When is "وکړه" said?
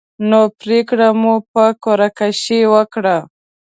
2.73-3.17